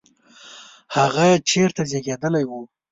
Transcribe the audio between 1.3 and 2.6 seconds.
چیرته زیږېدلی و؟